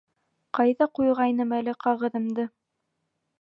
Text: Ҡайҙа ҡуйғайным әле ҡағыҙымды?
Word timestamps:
Ҡайҙа 0.59 0.87
ҡуйғайным 0.99 1.53
әле 1.59 1.75
ҡағыҙымды? 1.85 2.47